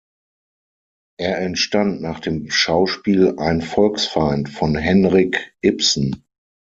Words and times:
Er 1.19 1.37
entstand 1.37 2.01
nach 2.01 2.19
dem 2.19 2.49
Schauspiel 2.49 3.35
"Ein 3.37 3.61
Volksfeind" 3.61 4.49
von 4.49 4.75
Henrik 4.75 5.53
Ibsen. 5.61 6.25